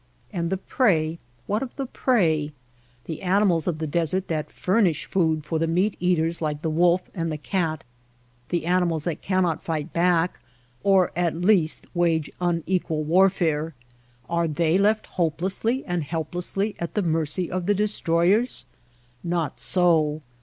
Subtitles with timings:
[0.33, 2.53] And the prey, what of the prey!
[3.05, 6.71] The ani mals of the desert that furnish food for the meat eaters like the
[6.71, 7.83] wolf and the cat—
[8.49, 10.39] the ani mals that cannot fight back
[10.81, 13.75] or at least wage un equal warfare—
[14.27, 18.65] are they left hopelessly and help lessly at the mercy of the destroyers?
[19.23, 20.23] Not so.